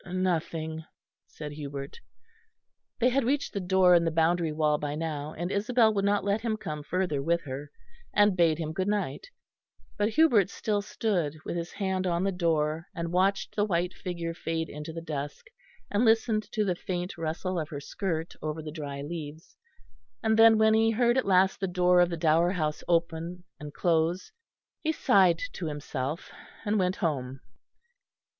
[0.11, 0.83] "Nothing,"
[1.27, 1.99] said Hubert.
[2.97, 6.23] They had reached the door in the boundary wall by now, and Isabel would not
[6.23, 7.69] let him come further with her
[8.11, 9.29] and bade him good night.
[9.97, 14.33] But Hubert still stood, with his hand on the door, and watched the white figure
[14.33, 15.45] fade into the dusk,
[15.91, 19.55] and listened to the faint rustle of her skirt over the dry leaves;
[20.23, 23.71] and then, when he heard at last the door of the Dower House open and
[23.71, 24.31] close,
[24.83, 26.31] he sighed to himself
[26.65, 27.41] and went home.